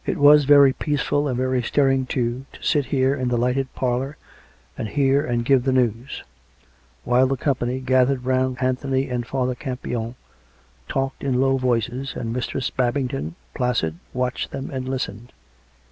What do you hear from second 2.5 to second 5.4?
to sit here in the lighted parlour, and hear